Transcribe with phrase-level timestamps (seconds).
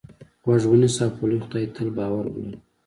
[0.45, 2.57] غوږ ونیسه او په لوی خدای تل باور ولره.